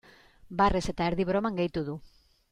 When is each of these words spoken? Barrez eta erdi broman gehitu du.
Barrez 0.61 0.81
eta 0.93 1.09
erdi 1.11 1.27
broman 1.31 1.59
gehitu 1.59 1.85
du. 1.91 1.99